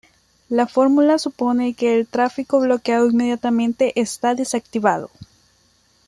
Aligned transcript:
La 0.49 0.65
fórmula 0.65 1.19
supone 1.19 1.75
que 1.75 1.95
el 1.95 2.07
tráfico 2.07 2.59
bloqueado 2.59 3.05
inmediatamente 3.07 3.93
está 4.01 4.33
desactivado. 4.33 5.11